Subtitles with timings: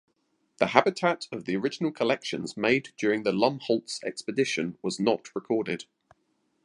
[0.57, 5.85] The habitat of the original collections made during the Lumholtz expedition was not recorded.